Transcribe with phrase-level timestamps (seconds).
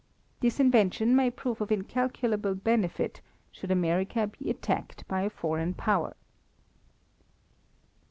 [0.39, 6.15] This invention may prove of incalculable benefit should America be attacked by a foreign power.